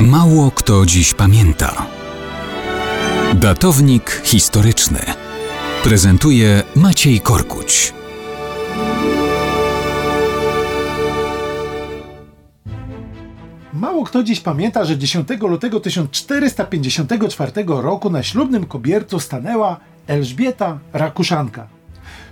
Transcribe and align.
Mało 0.00 0.50
kto 0.50 0.86
dziś 0.86 1.14
pamięta. 1.14 1.86
Datownik 3.34 4.22
historyczny 4.24 4.98
prezentuje 5.84 6.62
Maciej 6.76 7.20
Korkuć. 7.20 7.94
Mało 13.72 14.04
kto 14.04 14.22
dziś 14.22 14.40
pamięta, 14.40 14.84
że 14.84 14.98
10 14.98 15.28
lutego 15.40 15.80
1454 15.80 17.52
roku 17.66 18.10
na 18.10 18.22
ślubnym 18.22 18.66
kobiercu 18.66 19.20
stanęła 19.20 19.80
Elżbieta 20.06 20.78
Rakuszanka. 20.92 21.66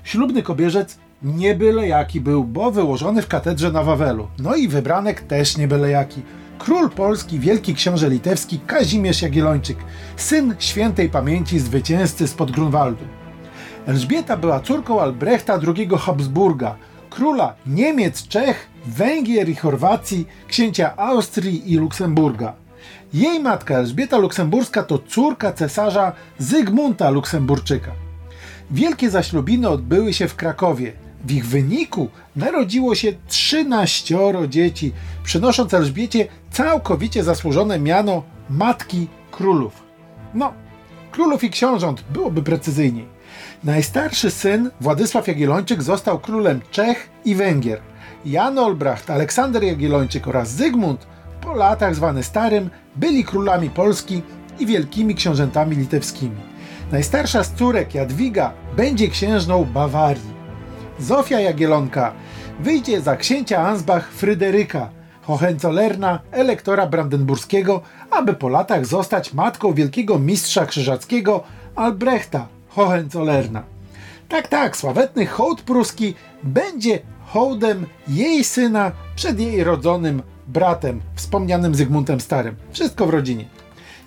Ślubny 0.05 0.43
kobierzec 0.43 0.99
nie 1.23 1.55
byle 1.55 1.89
jaki 1.89 2.21
był, 2.21 2.45
bo 2.45 2.71
wyłożony 2.71 3.23
w 3.23 3.29
katedrze 3.29 3.73
na 3.73 3.83
Wawelu. 3.83 4.29
No 4.39 4.55
i 4.55 4.69
wybranek 4.69 5.21
też 5.21 5.57
nie 5.57 5.69
byle 5.69 5.91
jaki. 5.91 6.23
Król 6.59 6.91
Polski, 6.91 7.39
wielki 7.39 7.75
książę 7.75 8.11
litewski 8.11 8.61
Kazimierz 8.67 9.23
Jagiellończyk, 9.23 9.79
syn 10.17 10.55
świętej 10.59 11.09
pamięci 11.09 11.59
zwycięzcy 11.59 12.29
spod 12.29 12.51
Grunwaldu. 12.51 13.05
Elżbieta 13.87 14.37
była 14.37 14.61
córką 14.61 15.01
Albrechta 15.01 15.59
II 15.77 15.89
Habsburga, 15.99 16.77
króla 17.11 17.55
Niemiec, 17.67 18.29
Czech, 18.29 18.69
Węgier 18.87 19.49
i 19.49 19.55
Chorwacji, 19.55 20.29
księcia 20.49 20.97
Austrii 20.97 21.73
i 21.73 21.77
Luksemburga. 21.77 22.53
Jej 23.15 23.41
matka 23.41 23.75
Elżbieta 23.75 24.19
Luksemburska 24.19 24.83
to 24.83 24.99
córka 24.99 25.53
cesarza 25.53 26.13
Zygmunta 26.39 27.11
Luksemburczyka. 27.11 27.91
Wielkie 28.71 29.11
zaślubiny 29.11 29.69
odbyły 29.69 30.13
się 30.13 30.29
w 30.29 30.35
Krakowie. 30.35 30.93
W 31.25 31.33
ich 31.33 31.47
wyniku 31.47 32.09
narodziło 32.37 32.95
się 32.95 33.13
13 33.29 34.17
dzieci, 34.49 34.93
przynosząc 35.25 35.75
Elżbiecie 35.75 36.29
całkowicie 36.51 37.25
zasłużone 37.25 37.79
miano 37.79 38.23
Matki 38.51 39.09
Królów. 39.31 39.83
No, 40.35 40.53
królów 41.13 41.45
i 41.45 41.51
książąt 41.51 42.05
byłoby 42.13 42.43
precyzyjniej. 42.43 43.09
Najstarszy 43.65 44.31
syn, 44.31 44.71
Władysław 44.81 45.29
Jagiellończyk, 45.29 45.83
został 45.83 46.19
królem 46.19 46.61
Czech 46.71 47.09
i 47.25 47.35
Węgier. 47.35 47.81
Jan 48.25 48.59
Olbracht, 48.59 49.11
Aleksander 49.11 49.63
Jagiellończyk 49.65 50.29
oraz 50.29 50.51
Zygmunt, 50.51 51.07
po 51.41 51.55
latach 51.55 51.95
zwany 51.95 52.23
Starym, 52.23 52.71
byli 52.97 53.25
królami 53.25 53.71
Polski 53.71 54.23
i 54.59 54.67
wielkimi 54.67 55.15
książętami 55.15 55.77
litewskimi. 55.77 56.37
Najstarsza 56.93 57.45
z 57.45 57.55
córek, 57.55 57.95
Jadwiga, 57.95 58.53
będzie 58.77 59.09
księżną 59.09 59.65
Bawarii. 59.65 60.34
Zofia 60.99 61.41
Jagielonka 61.41 62.13
wyjdzie 62.61 63.01
za 63.01 63.17
księcia 63.17 63.67
Ansbach 63.67 64.13
Fryderyka, 64.13 64.91
Hohenzollerna, 65.23 66.21
elektora 66.31 66.87
brandenburskiego, 66.87 67.81
aby 68.11 68.35
po 68.35 68.49
latach 68.49 68.87
zostać 68.87 69.33
matką 69.33 69.73
wielkiego 69.73 70.19
mistrza 70.19 70.67
krzyżackiego 70.67 71.45
Albrechta 71.75 72.47
Hohenzollerna. 72.69 73.63
Tak, 74.29 74.49
tak, 74.49 74.77
sławetny 74.77 75.27
hołd 75.27 75.63
pruski 75.63 76.15
będzie 76.43 76.99
hołdem 77.27 77.87
jej 78.09 78.45
syna 78.45 78.93
przed 79.17 79.41
jej 79.41 79.65
rodzonym 79.65 80.23
bratem, 80.47 81.01
wspomnianym 81.15 81.75
Zygmuntem 81.75 82.21
Starym. 82.21 82.57
Wszystko 82.73 83.07
w 83.07 83.11
rodzinie. 83.11 83.45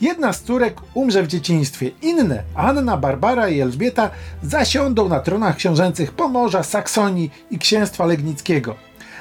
Jedna 0.01 0.33
z 0.33 0.41
córek 0.41 0.81
umrze 0.93 1.23
w 1.23 1.27
dzieciństwie, 1.27 1.91
inne, 2.01 2.43
Anna, 2.55 2.97
Barbara 2.97 3.49
i 3.49 3.59
Elżbieta, 3.59 4.09
zasiądą 4.43 5.09
na 5.09 5.19
tronach 5.19 5.55
książęcych 5.55 6.11
Pomorza, 6.11 6.63
Saksonii 6.63 7.31
i 7.51 7.59
Księstwa 7.59 8.05
Legnickiego. 8.05 8.75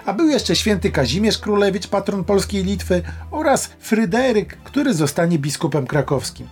A 0.06 0.12
był 0.12 0.28
jeszcze 0.28 0.56
święty 0.56 0.90
Kazimierz 0.90 1.38
Królewicz, 1.38 1.86
patron 1.86 2.24
Polski 2.24 2.56
i 2.56 2.64
Litwy 2.64 3.02
oraz 3.30 3.70
Fryderyk, 3.78 4.58
który 4.64 4.94
zostanie 4.94 5.38
biskupem 5.38 5.86
krakowskim. 5.86 6.48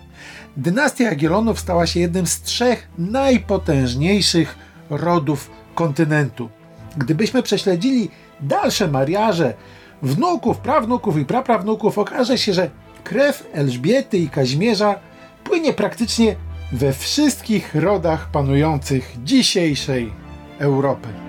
Dynastia 0.56 1.04
Jagiellonów 1.04 1.60
stała 1.60 1.86
się 1.86 2.00
jednym 2.00 2.26
z 2.26 2.42
trzech 2.42 2.88
najpotężniejszych 2.98 4.56
rodów 4.90 5.50
kontynentu. 5.74 6.48
Gdybyśmy 6.96 7.42
prześledzili 7.42 8.10
dalsze 8.40 8.88
mariaże 8.88 9.54
wnuków, 10.02 10.58
prawnuków 10.58 11.18
i 11.18 11.24
praprawnuków, 11.24 11.98
okaże 11.98 12.38
się, 12.38 12.52
że 12.52 12.70
krew 13.04 13.46
Elżbiety 13.52 14.18
i 14.18 14.28
Kazimierza 14.28 14.98
płynie 15.44 15.72
praktycznie 15.72 16.36
we 16.72 16.92
wszystkich 16.92 17.74
rodach 17.74 18.30
panujących 18.30 19.14
dzisiejszej 19.24 20.12
Europy. 20.58 21.23